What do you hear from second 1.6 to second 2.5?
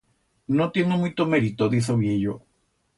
diz o viello.